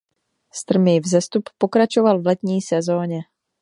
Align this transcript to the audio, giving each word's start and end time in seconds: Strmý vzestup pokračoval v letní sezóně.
Strmý 0.51 0.99
vzestup 0.99 1.49
pokračoval 1.57 2.21
v 2.21 2.25
letní 2.25 2.61
sezóně. 2.61 3.19